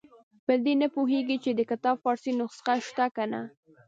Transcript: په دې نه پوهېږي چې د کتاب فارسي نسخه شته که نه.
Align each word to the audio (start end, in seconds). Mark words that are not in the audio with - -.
په 0.45 0.53
دې 0.63 0.73
نه 0.81 0.87
پوهېږي 0.95 1.37
چې 1.43 1.51
د 1.53 1.61
کتاب 1.71 1.95
فارسي 2.03 2.31
نسخه 2.39 2.73
شته 2.87 3.05
که 3.15 3.23
نه. 3.31 3.41